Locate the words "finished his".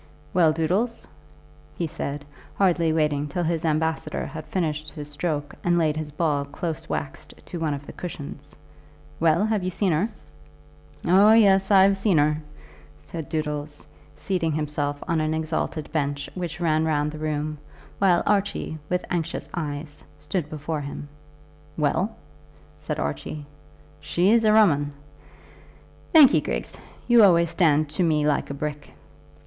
4.47-5.11